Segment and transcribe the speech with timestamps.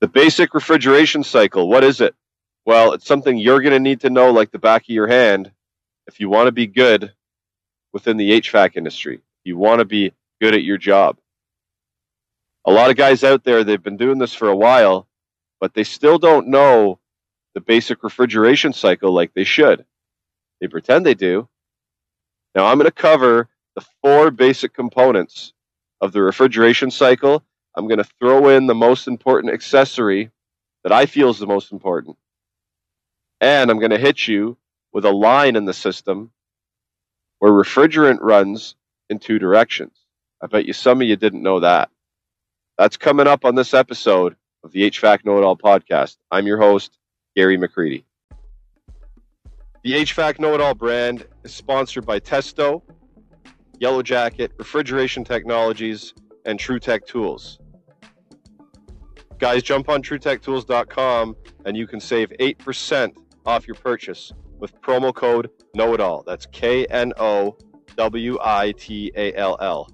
[0.00, 2.14] The basic refrigeration cycle, what is it?
[2.66, 5.52] Well, it's something you're going to need to know like the back of your hand
[6.06, 7.12] if you want to be good
[7.92, 9.22] within the HVAC industry.
[9.44, 11.18] You want to be good at your job.
[12.66, 15.06] A lot of guys out there, they've been doing this for a while,
[15.60, 16.98] but they still don't know
[17.54, 19.84] the basic refrigeration cycle like they should.
[20.60, 21.48] They pretend they do.
[22.54, 25.52] Now, I'm going to cover the four basic components
[26.00, 27.42] of the refrigeration cycle.
[27.76, 30.30] I'm going to throw in the most important accessory
[30.82, 32.16] that I feel is the most important.
[33.40, 34.56] And I'm going to hit you
[34.92, 36.30] with a line in the system
[37.38, 38.76] where refrigerant runs
[39.10, 39.92] in two directions.
[40.42, 41.90] I bet you some of you didn't know that.
[42.78, 46.16] That's coming up on this episode of the HVAC Know It All podcast.
[46.30, 46.98] I'm your host,
[47.36, 48.04] Gary McCreadie.
[49.82, 52.82] The HVAC Know It All brand is sponsored by Testo,
[53.78, 57.58] Yellow Jacket, Refrigeration Technologies, and TruTech Tools.
[59.38, 61.36] Guys, jump on TruTechTools.com
[61.66, 66.22] and you can save 8% off your purchase with promo code Know It All.
[66.26, 67.54] That's K N O
[67.96, 69.90] W I T A L L.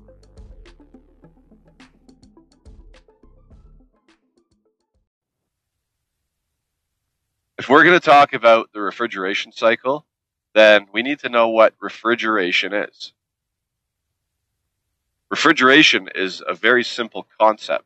[7.58, 10.06] If we're going to talk about the refrigeration cycle,
[10.54, 13.12] then we need to know what refrigeration is.
[15.30, 17.84] Refrigeration is a very simple concept.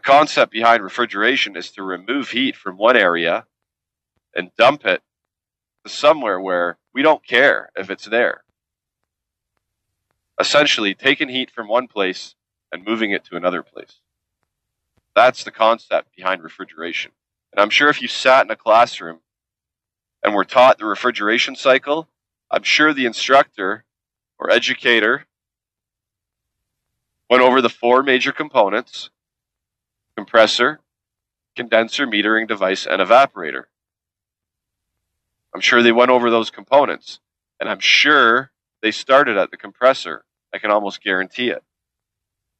[0.00, 3.44] The concept behind refrigeration is to remove heat from one area
[4.34, 5.02] and dump it
[5.84, 8.42] to somewhere where we don't care if it's there.
[10.40, 12.34] Essentially, taking heat from one place
[12.72, 14.00] and moving it to another place.
[15.14, 17.12] That's the concept behind refrigeration.
[17.52, 19.20] And I'm sure if you sat in a classroom
[20.22, 22.08] and were taught the refrigeration cycle,
[22.50, 23.84] I'm sure the instructor
[24.38, 25.26] or educator
[27.28, 29.10] went over the four major components
[30.16, 30.80] compressor,
[31.56, 33.64] condenser, metering device, and evaporator.
[35.54, 37.20] I'm sure they went over those components.
[37.58, 38.52] And I'm sure
[38.82, 40.24] they started at the compressor.
[40.54, 41.62] I can almost guarantee it.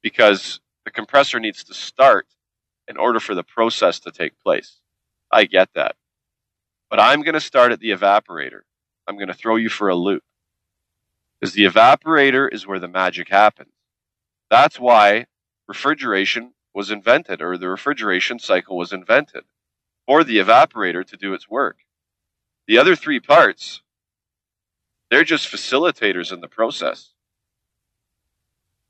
[0.03, 2.27] Because the compressor needs to start
[2.89, 4.81] in order for the process to take place.
[5.31, 5.97] I get that.
[6.91, 8.61] But I'm going to start at the evaporator.
[9.07, 10.25] I'm going to throw you for a loop.
[11.39, 13.73] Because the evaporator is where the magic happens.
[14.51, 15.27] That's why
[15.69, 19.45] refrigeration was invented, or the refrigeration cycle was invented,
[20.07, 21.79] for the evaporator to do its work.
[22.67, 23.83] The other three parts,
[25.11, 27.11] they're just facilitators in the process.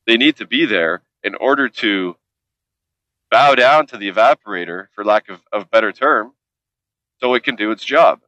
[0.07, 2.17] They need to be there in order to
[3.31, 6.33] bow down to the evaporator, for lack of, of better term,
[7.21, 8.21] so it can do its job.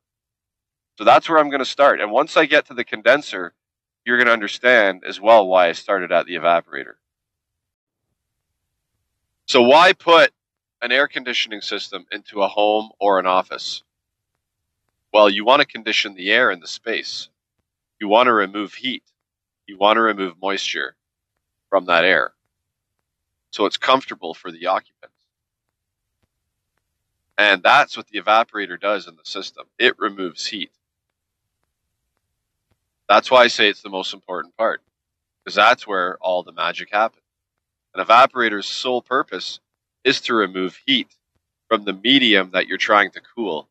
[0.97, 2.01] So that's where I'm going to start.
[2.01, 3.55] And once I get to the condenser,
[4.05, 6.95] you're going to understand as well why I started at the evaporator.
[9.53, 10.33] So why put
[10.81, 13.83] an air conditioning system into a home or an office?
[15.13, 17.29] Well, you want to condition the air in the space.
[18.01, 19.03] You want to remove heat.
[19.67, 20.97] You want to remove moisture
[21.69, 22.33] from that air.
[23.51, 25.21] So it's comfortable for the occupants.
[27.37, 29.67] And that's what the evaporator does in the system.
[29.79, 30.73] It removes heat.
[33.07, 34.81] That's why I say it's the most important part,
[35.45, 37.22] because that's where all the magic happens.
[37.95, 39.61] An evaporator's sole purpose
[40.05, 41.09] is to remove heat
[41.69, 43.69] from the medium that you're trying to cool.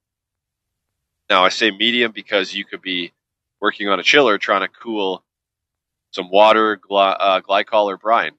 [1.30, 3.14] Now, I say medium because you could be
[3.59, 5.24] working on a chiller trying to cool
[6.12, 8.34] some water, uh, glycol, or brine.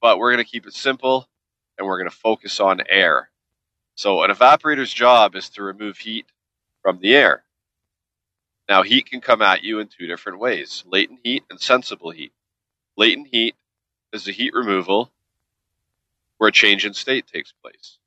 [0.00, 1.28] But we're going to keep it simple
[1.78, 3.30] and we're going to focus on air.
[3.96, 6.26] So, an evaporator's job is to remove heat
[6.82, 7.44] from the air.
[8.68, 12.32] Now, heat can come at you in two different ways latent heat and sensible heat.
[12.96, 13.54] Latent heat
[14.16, 15.12] is the heat removal
[16.38, 17.98] where a change in state takes place,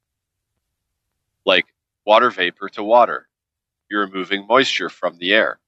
[1.45, 1.65] like
[2.05, 3.29] water vapor to water
[3.89, 5.59] you're removing moisture from the air.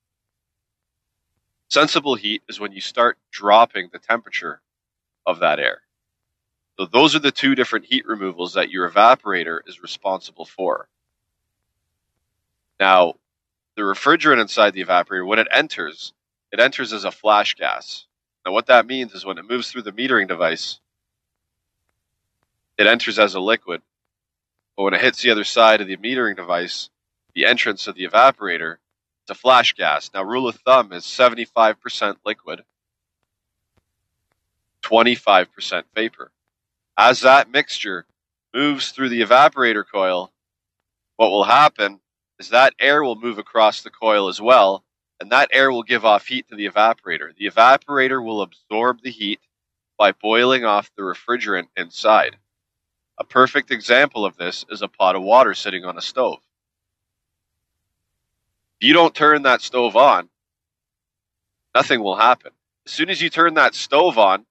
[1.69, 4.62] Sensible heat is when you start dropping the temperature
[5.25, 5.81] of that air.
[6.79, 10.88] So those are the two different heat removals that your evaporator is responsible for.
[12.79, 13.16] Now,
[13.76, 16.14] the refrigerant inside the evaporator, when it enters,
[16.52, 18.05] it enters as a flash gas.
[18.46, 20.79] Now, what that means is when it moves through the metering device,
[22.78, 23.82] it enters as a liquid.
[24.76, 26.90] But when it hits the other side of the metering device,
[27.34, 28.78] the entrance of the evaporator
[29.23, 30.09] it's a flash gas.
[30.14, 32.64] Now, rule of thumb is 75% liquid,
[34.84, 36.32] 25% vapor.
[36.97, 38.05] As that mixture
[38.53, 40.32] moves through the evaporator coil,
[41.17, 41.99] what will happen
[42.40, 44.84] is that air will move across the coil as well,
[45.22, 47.35] and that air will give off heat to the evaporator.
[47.38, 49.40] The evaporator will absorb the heat
[49.96, 52.38] by boiling off the refrigerant inside.
[53.20, 56.40] A perfect example of this is a pot of water sitting on a stove.
[58.79, 60.28] If you don't turn that stove on,
[61.76, 62.52] nothing will happen.
[62.88, 64.47] As soon as you turn that stove on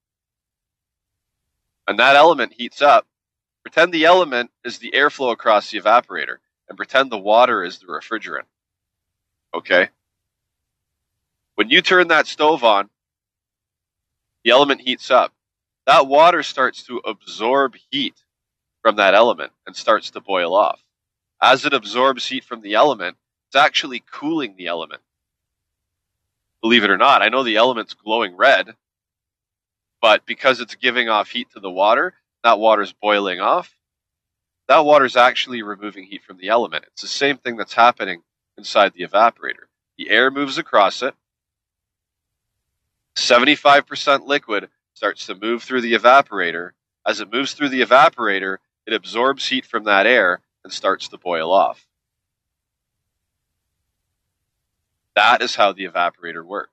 [1.89, 3.09] and that element heats up,
[3.65, 6.37] pretend the element is the airflow across the evaporator
[6.69, 8.47] and pretend the water is the refrigerant.
[9.53, 9.89] Okay?
[11.57, 12.89] When you turn that stove on,
[14.45, 15.33] the element heats up.
[15.87, 18.15] That water starts to absorb heat
[18.83, 20.83] from that element and starts to boil off.
[21.43, 23.17] As it absorbs heat from the element,
[23.49, 25.03] it's actually cooling the element.
[26.63, 28.75] Believe it or not, I know the element's glowing red,
[30.01, 32.15] but because it's giving off heat to the water,
[32.45, 33.75] that water's boiling off.
[34.69, 36.85] That water's actually removing heat from the element.
[36.89, 38.23] It's the same thing that's happening
[38.57, 39.67] inside the evaporator.
[39.99, 41.15] The air moves across it.
[43.17, 46.71] 75% liquid starts to move through the evaporator.
[47.07, 51.19] As it moves through the evaporator, it absorbs heat from that air and starts to
[51.19, 51.87] boil off.
[55.17, 56.73] That is how the evaporator works.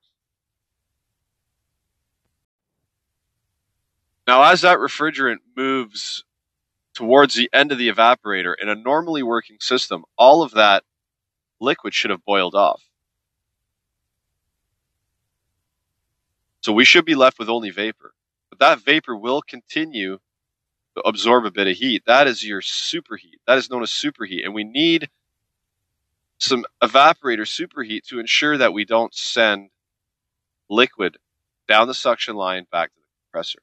[4.27, 6.25] Now, as that refrigerant moves
[6.93, 10.83] towards the end of the evaporator in a normally working system, all of that
[11.61, 12.86] liquid should have boiled off.
[16.67, 18.13] So we should be left with only vapor.
[18.49, 20.19] But that vapor will continue
[20.97, 22.03] to absorb a bit of heat.
[22.05, 23.39] That is your superheat.
[23.47, 24.43] That is known as superheat.
[24.43, 25.09] And we need
[26.39, 29.69] some evaporator superheat to ensure that we don't send
[30.69, 31.15] liquid
[31.69, 33.59] down the suction line back to the compressor.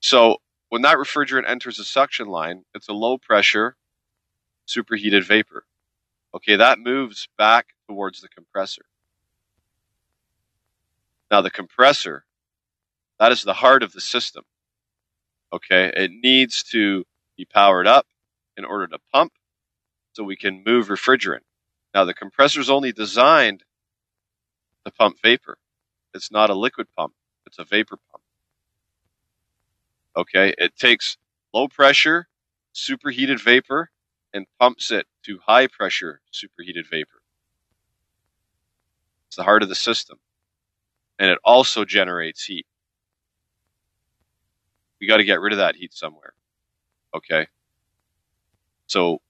[0.00, 0.38] So
[0.70, 3.76] when that refrigerant enters the suction line, it's a low pressure
[4.64, 5.66] superheated vapor.
[6.34, 8.86] Okay, that moves back towards the compressor.
[11.30, 12.24] Now the compressor,
[13.18, 14.44] that is the heart of the system.
[15.52, 17.04] Okay, it needs to
[17.36, 18.06] be powered up
[18.56, 19.32] in order to pump
[20.12, 21.40] so we can move refrigerant.
[21.94, 23.64] Now, the compressor is only designed
[24.84, 25.58] to pump vapor.
[26.14, 27.14] It's not a liquid pump,
[27.46, 28.22] it's a vapor pump.
[30.16, 31.16] Okay, it takes
[31.52, 32.28] low pressure,
[32.72, 33.90] superheated vapor
[34.32, 37.22] and pumps it to high pressure, superheated vapor.
[39.28, 40.18] It's the heart of the system.
[41.20, 42.66] And it also generates heat.
[45.00, 46.34] We got to get rid of that heat somewhere.
[47.14, 47.48] Okay.
[48.86, 49.20] So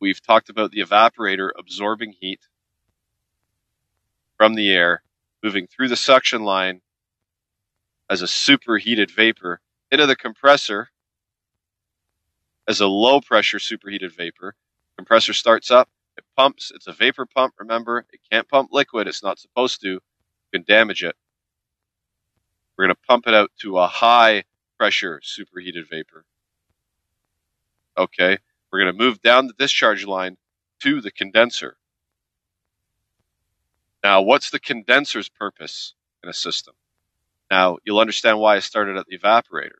[0.00, 2.40] We've talked about the evaporator absorbing heat
[4.36, 5.02] from the air,
[5.42, 6.82] moving through the suction line
[8.10, 9.60] as a superheated vapor
[9.90, 10.90] into the compressor
[12.68, 14.56] as a low pressure superheated vapor.
[14.96, 19.22] Compressor starts up, it pumps, it's a vapor pump, remember, it can't pump liquid, it's
[19.22, 20.00] not supposed to,
[20.52, 21.16] can damage it.
[22.76, 24.44] We're going to pump it out to a high
[24.78, 26.24] pressure superheated vapor.
[27.96, 28.38] Okay,
[28.70, 30.36] we're going to move down the discharge line
[30.80, 31.76] to the condenser.
[34.02, 36.74] Now, what's the condenser's purpose in a system?
[37.50, 39.78] Now, you'll understand why I started at the evaporator.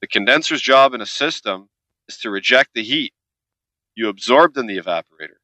[0.00, 1.68] The condenser's job in a system
[2.08, 3.12] is to reject the heat
[3.94, 5.40] you absorbed in the evaporator.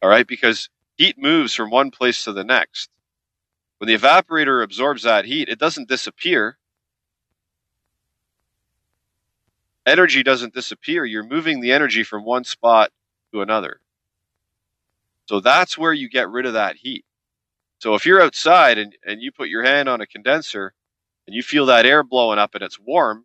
[0.00, 2.90] All right, because heat moves from one place to the next.
[3.78, 6.58] When the evaporator absorbs that heat, it doesn't disappear.
[9.86, 11.04] energy doesn't disappear.
[11.04, 12.90] You're moving the energy from one spot
[13.32, 13.80] to another.
[15.28, 17.04] So that's where you get rid of that heat.
[17.78, 20.72] So if you're outside and, and you put your hand on a condenser
[21.26, 23.24] and you feel that air blowing up and it's warm,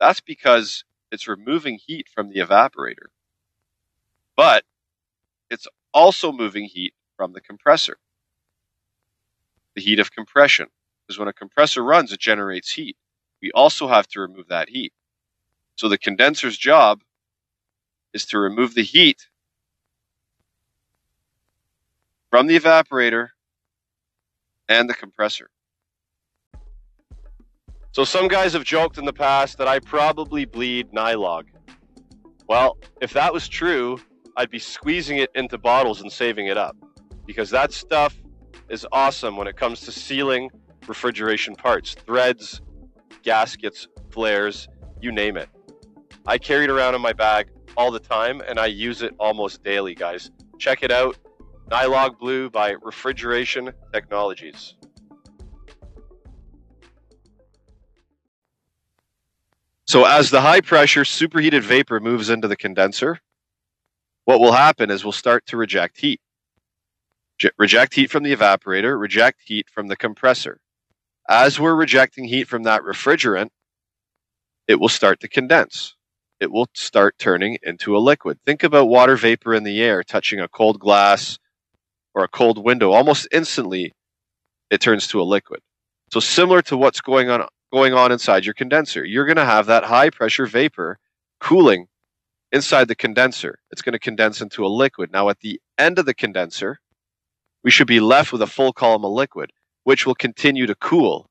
[0.00, 3.08] that's because it's removing heat from the evaporator.
[4.36, 4.64] But
[5.50, 7.98] it's also moving heat from the compressor.
[9.74, 10.68] The heat of compression.
[11.06, 12.96] Because when a compressor runs, it generates heat.
[13.42, 14.92] We also have to remove that heat.
[15.76, 17.02] So the condenser's job
[18.14, 19.26] is to remove the heat
[22.30, 23.28] from the evaporator
[24.68, 25.50] and the compressor.
[27.92, 31.46] So some guys have joked in the past that I probably bleed Nylog.
[32.46, 34.00] Well, if that was true,
[34.36, 36.76] I'd be squeezing it into bottles and saving it up
[37.28, 38.16] because that stuff
[38.70, 40.50] is awesome when it comes to sealing
[40.86, 42.62] refrigeration parts, threads,
[43.22, 44.66] gaskets, flares,
[45.02, 45.50] you name it.
[46.26, 49.62] I carry it around in my bag all the time, and I use it almost
[49.62, 50.30] daily, guys.
[50.58, 51.18] Check it out.
[51.70, 54.74] Nylog Blue by Refrigeration Technologies.
[59.86, 63.20] So as the high pressure superheated vapor moves into the condenser,
[64.24, 66.22] what will happen is we'll start to reject heat.
[67.58, 70.60] Reject heat from the evaporator, reject heat from the compressor.
[71.28, 73.50] as we're rejecting heat from that refrigerant,
[74.66, 75.94] it will start to condense.
[76.40, 78.38] It will start turning into a liquid.
[78.46, 81.38] Think about water vapor in the air touching a cold glass
[82.14, 82.92] or a cold window.
[82.92, 83.92] Almost instantly,
[84.70, 85.60] it turns to a liquid.
[86.12, 89.66] So similar to what's going on going on inside your condenser, you're going to have
[89.66, 90.98] that high pressure vapor
[91.40, 91.88] cooling
[92.52, 93.58] inside the condenser.
[93.70, 95.12] It's going to condense into a liquid.
[95.12, 96.80] Now at the end of the condenser,
[97.62, 99.52] we should be left with a full column of liquid,
[99.84, 101.28] which will continue to cool.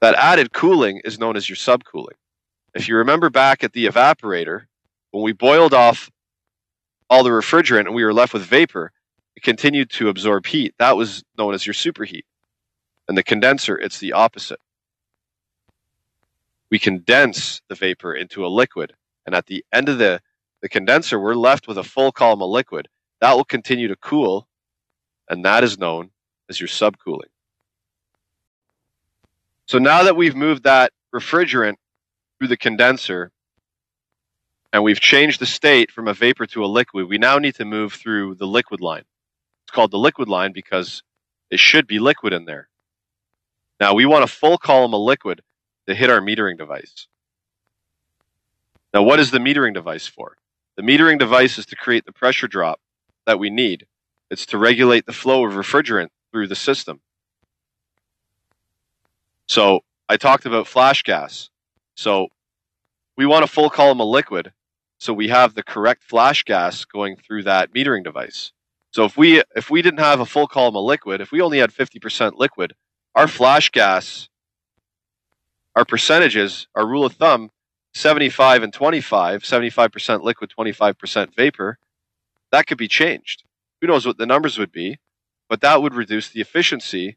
[0.00, 2.16] That added cooling is known as your subcooling.
[2.74, 4.66] If you remember back at the evaporator,
[5.10, 6.10] when we boiled off
[7.10, 8.92] all the refrigerant and we were left with vapor,
[9.34, 10.74] it continued to absorb heat.
[10.78, 12.24] That was known as your superheat.
[13.08, 14.60] And the condenser, it's the opposite.
[16.70, 18.92] We condense the vapor into a liquid.
[19.24, 20.20] And at the end of the,
[20.60, 22.88] the condenser, we're left with a full column of liquid.
[23.20, 24.46] That will continue to cool,
[25.28, 26.10] and that is known
[26.48, 27.30] as your subcooling.
[29.66, 31.76] So now that we've moved that refrigerant
[32.38, 33.30] through the condenser,
[34.72, 37.64] and we've changed the state from a vapor to a liquid, we now need to
[37.64, 39.04] move through the liquid line.
[39.64, 41.02] It's called the liquid line because
[41.50, 42.68] it should be liquid in there.
[43.80, 45.42] Now we want a full column of liquid
[45.86, 47.06] to hit our metering device.
[48.92, 50.36] Now, what is the metering device for?
[50.76, 52.80] The metering device is to create the pressure drop
[53.26, 53.86] that we need.
[54.30, 57.00] It's to regulate the flow of refrigerant through the system.
[59.46, 61.50] So I talked about flash gas.
[61.96, 62.28] So
[63.16, 64.52] we want a full column of liquid
[64.98, 68.52] so we have the correct flash gas going through that metering device.
[68.90, 71.58] So if we if we didn't have a full column of liquid, if we only
[71.58, 72.74] had 50% liquid,
[73.14, 74.28] our flash gas,
[75.76, 77.50] our percentages, our rule of thumb,
[77.94, 81.78] 75 and 25, 75% liquid, 25% vapor,
[82.50, 83.44] that could be changed.
[83.80, 84.98] Who knows what the numbers would be,
[85.48, 87.16] but that would reduce the efficiency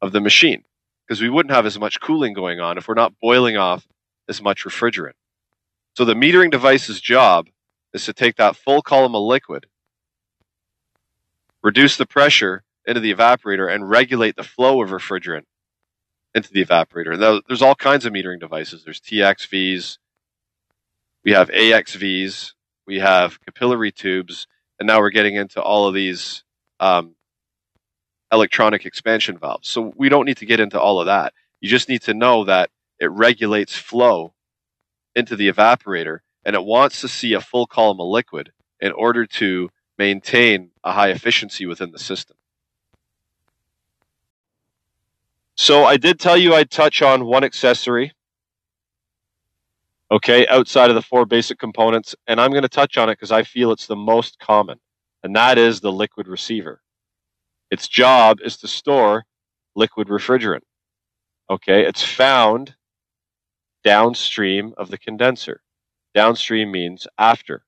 [0.00, 0.64] of the machine
[1.06, 3.86] because we wouldn't have as much cooling going on if we're not boiling off
[4.28, 5.14] as much refrigerant.
[5.96, 7.48] So the metering device's job
[7.94, 9.66] is to take that full column of liquid
[11.66, 15.42] reduce the pressure into the evaporator, and regulate the flow of refrigerant
[16.32, 17.18] into the evaporator.
[17.18, 18.84] Now, there's all kinds of metering devices.
[18.84, 19.98] There's TXVs,
[21.24, 22.52] we have AXVs,
[22.86, 24.46] we have capillary tubes,
[24.78, 26.44] and now we're getting into all of these
[26.80, 27.14] um,
[28.32, 29.68] electronic expansion valves.
[29.68, 31.32] So we don't need to get into all of that.
[31.60, 34.34] You just need to know that it regulates flow
[35.14, 39.26] into the evaporator, and it wants to see a full column of liquid in order
[39.26, 42.36] to maintain a high efficiency within the system.
[45.56, 48.12] So I did tell you I'd touch on one accessory,
[50.10, 53.32] okay, outside of the four basic components, and I'm going to touch on it because
[53.32, 54.78] I feel it's the most common,
[55.22, 56.80] and that is the liquid receiver.
[57.70, 59.24] Its job is to store
[59.74, 60.60] liquid refrigerant.
[61.50, 62.74] Okay, it's found
[63.84, 65.62] downstream of the condenser.
[66.14, 67.64] Downstream means after,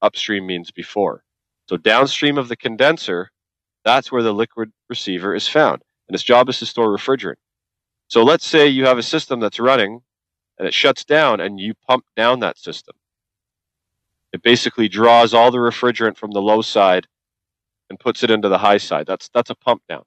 [0.00, 1.24] upstream means before.
[1.68, 3.30] So downstream of the condenser,
[3.84, 5.82] that's where the liquid receiver is found.
[6.08, 7.36] And its job is to store refrigerant.
[8.08, 10.02] So let's say you have a system that's running
[10.62, 12.94] and it shuts down and you pump down that system.
[14.32, 17.08] It basically draws all the refrigerant from the low side
[17.90, 19.08] and puts it into the high side.
[19.08, 20.04] That's that's a pump down.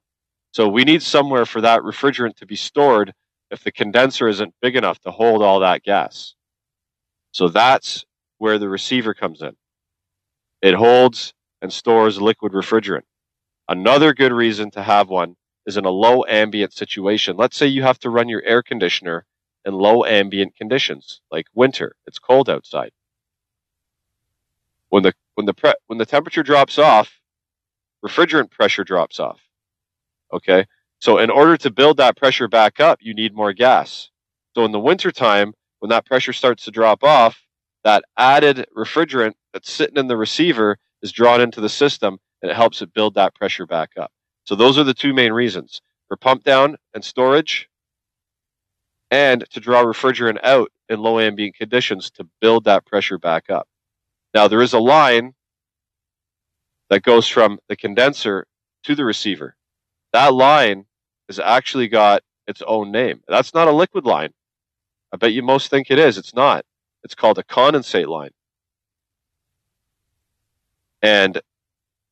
[0.52, 3.12] So we need somewhere for that refrigerant to be stored
[3.50, 6.34] if the condenser isn't big enough to hold all that gas.
[7.32, 8.06] So that's
[8.38, 9.58] where the receiver comes in.
[10.62, 13.02] It holds and stores liquid refrigerant.
[13.68, 15.36] Another good reason to have one
[15.66, 17.36] is in a low ambient situation.
[17.36, 19.26] Let's say you have to run your air conditioner
[19.66, 21.96] in low ambient conditions, like winter.
[22.06, 22.92] It's cold outside.
[24.88, 27.20] When the when the pre- when the temperature drops off,
[28.04, 29.40] refrigerant pressure drops off.
[30.32, 30.66] Okay?
[31.00, 34.10] So in order to build that pressure back up, you need more gas.
[34.54, 37.42] So in the wintertime, when that pressure starts to drop off,
[37.84, 42.56] that added refrigerant that's sitting in the receiver is drawn into the system and it
[42.56, 44.10] helps it build that pressure back up.
[44.44, 47.68] So those are the two main reasons for pump down and storage
[49.10, 53.68] and to draw refrigerant out in low ambient conditions to build that pressure back up.
[54.34, 55.34] Now there is a line
[56.90, 58.46] that goes from the condenser
[58.84, 59.56] to the receiver.
[60.12, 60.86] That line
[61.28, 63.22] has actually got its own name.
[63.28, 64.32] That's not a liquid line.
[65.12, 66.18] I bet you most think it is.
[66.18, 66.64] It's not.
[67.02, 68.30] It's called a condensate line.
[71.02, 71.40] And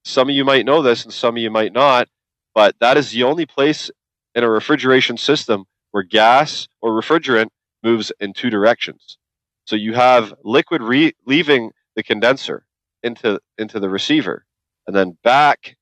[0.05, 2.09] some of you might know this and some of you might not,
[2.55, 3.91] but that is the only place
[4.35, 7.51] in a refrigeration system where gas or refrigerant
[7.85, 9.17] moves in two directions.
[9.65, 12.67] So you have liquid re- leaving the condenser
[13.05, 14.45] into, into the receiver,
[14.89, 15.77] and then back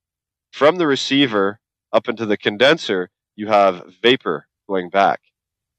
[0.50, 1.60] from the receiver
[1.94, 5.20] up into the condenser, you have vapor going back.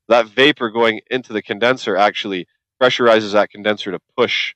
[0.07, 2.47] That vapor going into the condenser actually
[2.81, 4.55] pressurizes that condenser to push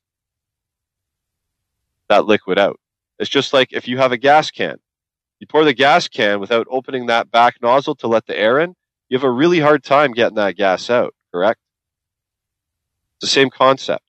[2.09, 2.79] that liquid out.
[3.19, 4.77] It's just like if you have a gas can.
[5.39, 8.73] You pour the gas can without opening that back nozzle to let the air in,
[9.09, 11.59] you have a really hard time getting that gas out, correct?
[13.15, 14.03] It's the same concept.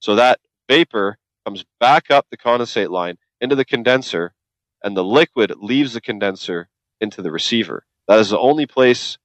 [0.00, 4.34] So that vapor comes back up the condensate line into the condenser,
[4.82, 6.68] and the liquid leaves the condenser
[7.00, 7.84] into the receiver.
[8.08, 9.18] That is the only place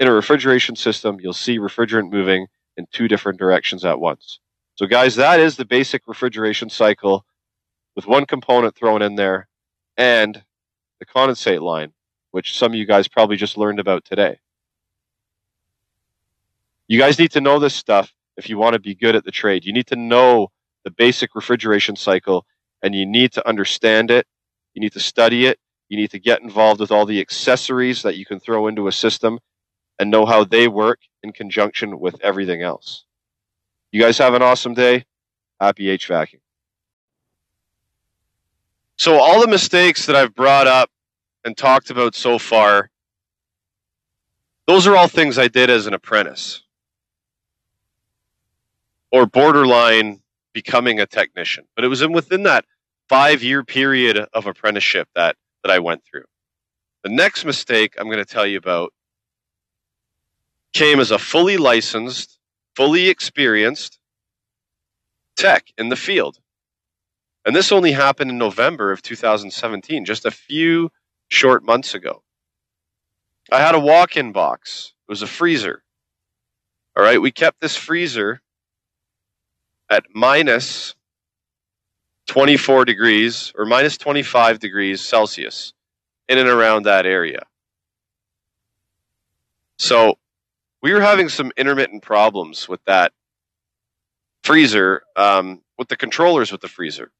[0.00, 2.46] in a refrigeration system you'll see refrigerant moving
[2.76, 4.40] in two different directions at once.
[4.74, 7.24] So, guys, that is the basic refrigeration cycle
[7.94, 9.48] with one component thrown in there
[9.96, 10.42] and
[11.00, 11.92] the condensate line,
[12.30, 14.38] which some of you guys probably just learned about today.
[16.88, 19.32] You guys need to know this stuff if you want to be good at the
[19.32, 19.64] trade.
[19.64, 20.48] You need to know
[20.84, 22.46] the basic refrigeration cycle
[22.82, 24.26] and you need to understand it.
[24.74, 25.58] You need to study it.
[25.88, 28.92] You need to get involved with all the accessories that you can throw into a
[28.92, 29.40] system
[29.98, 33.04] and know how they work in conjunction with everything else.
[33.90, 35.06] You guys have an awesome day.
[35.60, 36.40] Happy HVACing.
[38.98, 40.90] So, all the mistakes that I've brought up
[41.44, 42.90] and talked about so far,
[44.66, 46.62] those are all things I did as an apprentice
[49.16, 50.20] or borderline
[50.52, 51.64] becoming a technician.
[51.74, 52.66] But it was in within that
[53.08, 56.24] five year period of apprenticeship that, that I went through.
[57.02, 58.92] The next mistake I'm going to tell you about
[60.74, 62.38] came as a fully licensed,
[62.74, 63.98] fully experienced
[65.34, 66.38] tech in the field.
[67.46, 70.90] And this only happened in November of 2017, just a few
[71.28, 72.22] short months ago.
[73.50, 75.82] I had a walk in box, it was a freezer.
[76.94, 78.42] All right, we kept this freezer
[79.90, 80.94] at minus
[82.26, 85.72] 24 degrees or minus 25 degrees Celsius
[86.28, 87.42] in and around that area.
[89.78, 90.18] So
[90.82, 93.12] we were having some intermittent problems with that
[94.42, 97.10] freezer, um, with the controllers with the freezer.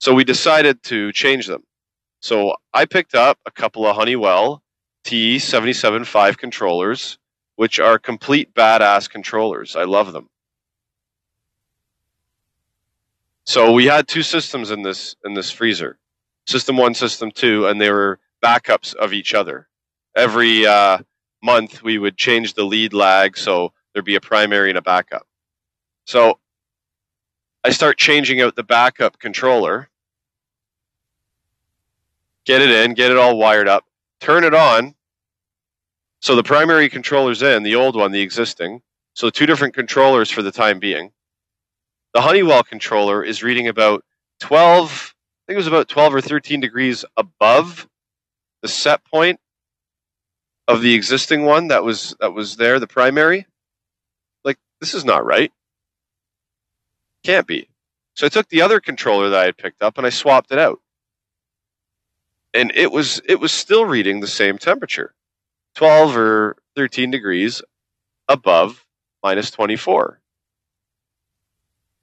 [0.00, 1.62] So we decided to change them.
[2.20, 4.62] So I picked up a couple of Honeywell
[5.04, 7.18] T775 controllers,
[7.56, 9.76] which are complete badass controllers.
[9.76, 10.28] I love them.
[13.46, 15.98] So we had two systems in this in this freezer,
[16.46, 19.68] system one, system two, and they were backups of each other.
[20.16, 20.98] Every uh,
[21.42, 25.26] month we would change the lead lag, so there'd be a primary and a backup.
[26.06, 26.40] So
[27.62, 29.88] I start changing out the backup controller,
[32.44, 33.84] get it in, get it all wired up,
[34.20, 34.94] turn it on.
[36.20, 38.82] So the primary controller's in, the old one, the existing.
[39.14, 41.12] So two different controllers for the time being.
[42.16, 44.02] The Honeywell controller is reading about
[44.40, 47.86] 12, I think it was about 12 or 13 degrees above
[48.62, 49.38] the set point
[50.66, 53.46] of the existing one that was that was there, the primary.
[54.46, 55.52] Like this is not right.
[57.22, 57.68] Can't be.
[58.14, 60.58] So I took the other controller that I had picked up and I swapped it
[60.58, 60.80] out.
[62.54, 65.12] And it was it was still reading the same temperature.
[65.74, 67.60] 12 or 13 degrees
[68.26, 68.86] above
[69.22, 70.18] minus 24.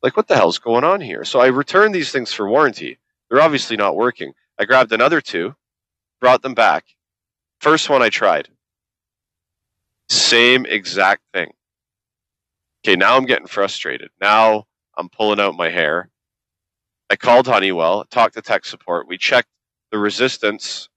[0.03, 1.23] Like, what the hell's going on here?
[1.23, 2.99] So I returned these things for warranty.
[3.29, 4.33] They're obviously not working.
[4.59, 5.55] I grabbed another two,
[6.21, 6.85] brought them back.
[7.61, 8.49] First one I tried.
[10.09, 11.53] Same exact thing.
[12.85, 14.09] Okay, now I'm getting frustrated.
[14.19, 14.65] Now
[14.97, 16.09] I'm pulling out my hair.
[17.09, 19.07] I called Honeywell, talked to tech support.
[19.07, 19.49] We checked
[19.91, 20.89] the resistance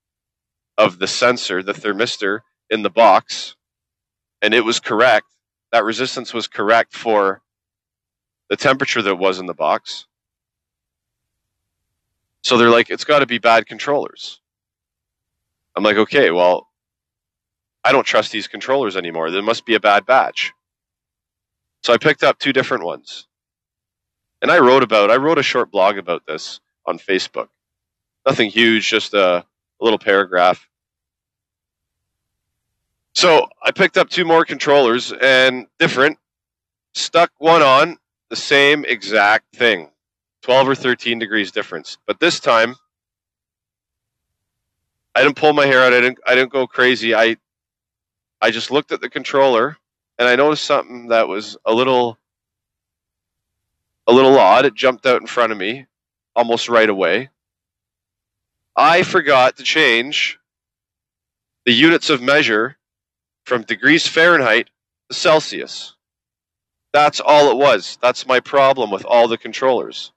[0.77, 2.41] of the sensor, the thermistor
[2.71, 3.55] in the box,
[4.43, 5.27] and it was correct.
[5.73, 7.43] That resistance was correct for
[8.49, 10.07] the temperature that was in the box.
[12.43, 14.41] So they're like, it's got to be bad controllers.
[15.75, 16.69] I'm like, okay, well,
[17.85, 19.31] I don't trust these controllers anymore.
[19.31, 20.53] There must be a bad batch.
[21.83, 23.27] So I picked up two different ones.
[24.43, 27.49] And I wrote about, I wrote a short blog about this on Facebook.
[28.27, 29.45] Nothing huge, just a, a
[29.81, 30.69] little paragraph.
[33.15, 36.19] So I picked up two more controllers and different,
[36.95, 37.97] stuck one on,
[38.31, 39.91] the same exact thing
[40.43, 41.99] 12 or 13 degrees difference.
[42.07, 42.77] But this time,
[45.15, 45.93] I didn't pull my hair out.
[45.93, 47.15] I didn't, I didn't go crazy.
[47.15, 47.37] I,
[48.41, 49.77] I just looked at the controller
[50.19, 52.19] and I noticed something that was a little,
[54.07, 54.65] a little odd.
[54.67, 55.87] It jumped out in front of me
[56.37, 57.31] almost right away.
[58.77, 60.39] I forgot to change
[61.65, 62.77] the units of measure
[63.45, 64.71] from degrees Fahrenheit
[65.11, 65.96] to Celsius.
[66.97, 67.99] That's all it was.
[68.01, 70.13] That's my problem with all the controllers.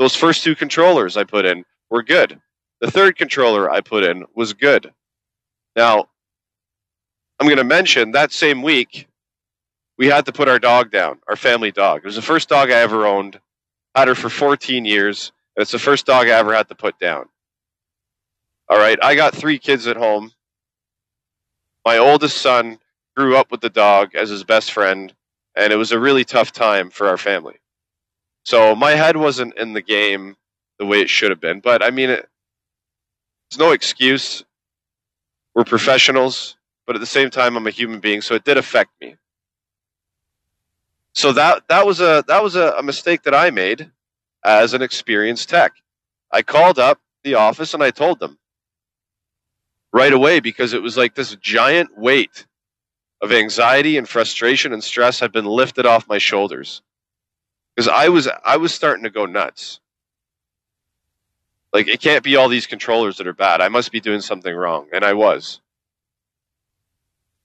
[0.00, 2.40] Those first two controllers I put in were good.
[2.80, 4.92] The third controller I put in was good.
[5.76, 6.08] Now,
[7.38, 9.06] I'm going to mention that same week,
[9.96, 11.98] we had to put our dog down, our family dog.
[11.98, 13.38] It was the first dog I ever owned.
[13.94, 15.30] Had her for 14 years.
[15.54, 17.28] And it's the first dog I ever had to put down.
[18.68, 18.98] All right.
[19.04, 20.32] I got three kids at home.
[21.84, 22.80] My oldest son
[23.16, 25.14] grew up with the dog as his best friend,
[25.56, 27.56] and it was a really tough time for our family.
[28.44, 30.36] So my head wasn't in the game
[30.78, 31.60] the way it should have been.
[31.60, 32.28] But I mean, it,
[33.48, 34.44] it's no excuse.
[35.54, 38.90] We're professionals, but at the same time, I'm a human being, so it did affect
[39.00, 39.16] me.
[41.14, 43.90] So that that was a that was a, a mistake that I made
[44.44, 45.72] as an experienced tech.
[46.32, 48.38] I called up the office and I told them
[49.92, 52.46] right away because it was like this giant weight
[53.24, 56.82] of anxiety and frustration and stress had been lifted off my shoulders
[57.74, 59.80] because I was I was starting to go nuts.
[61.72, 63.62] Like it can't be all these controllers that are bad.
[63.62, 65.62] I must be doing something wrong, and I was.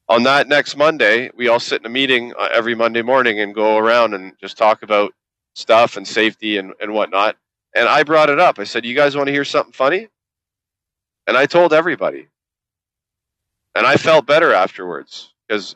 [0.10, 3.56] On that next Monday, we all sit in a meeting uh, every Monday morning and
[3.56, 5.14] go around and just talk about
[5.54, 7.38] stuff and safety and, and whatnot.
[7.74, 8.60] And I brought it up.
[8.60, 10.10] I said, You guys want to hear something funny?
[11.26, 12.28] And I told everybody.
[13.76, 15.76] And I felt better afterwards because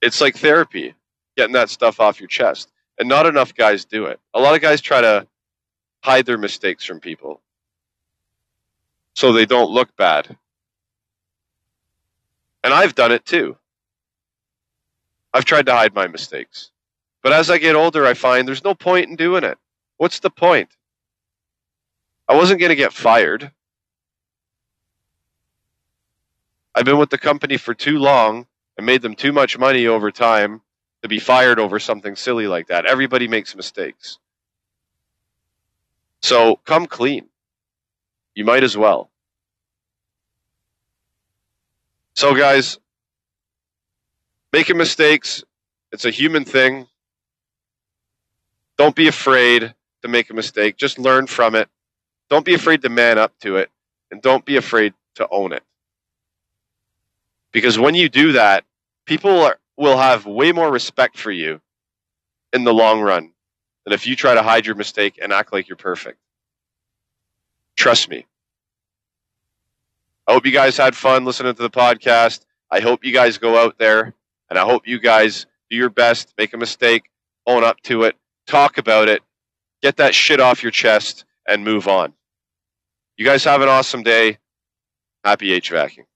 [0.00, 0.94] it's like therapy,
[1.36, 2.72] getting that stuff off your chest.
[2.98, 4.18] And not enough guys do it.
[4.32, 5.26] A lot of guys try to
[6.02, 7.42] hide their mistakes from people
[9.14, 10.34] so they don't look bad.
[12.64, 13.56] And I've done it too.
[15.34, 16.70] I've tried to hide my mistakes.
[17.22, 19.58] But as I get older, I find there's no point in doing it.
[19.98, 20.70] What's the point?
[22.28, 23.50] I wasn't going to get fired.
[26.76, 30.10] I've been with the company for too long and made them too much money over
[30.10, 30.60] time
[31.00, 32.84] to be fired over something silly like that.
[32.84, 34.18] Everybody makes mistakes.
[36.20, 37.28] So come clean.
[38.34, 39.10] You might as well.
[42.14, 42.78] So, guys,
[44.52, 45.44] making mistakes,
[45.92, 46.88] it's a human thing.
[48.76, 50.76] Don't be afraid to make a mistake.
[50.76, 51.70] Just learn from it.
[52.28, 53.70] Don't be afraid to man up to it.
[54.10, 55.62] And don't be afraid to own it.
[57.52, 58.64] Because when you do that,
[59.06, 61.60] people are, will have way more respect for you
[62.52, 63.32] in the long run
[63.84, 66.18] than if you try to hide your mistake and act like you're perfect.
[67.76, 68.26] Trust me.
[70.26, 72.44] I hope you guys had fun listening to the podcast.
[72.70, 74.14] I hope you guys go out there
[74.50, 77.10] and I hope you guys do your best, make a mistake,
[77.46, 79.22] own up to it, talk about it,
[79.82, 82.12] get that shit off your chest, and move on.
[83.16, 84.38] You guys have an awesome day.
[85.24, 86.06] Happy HVACing.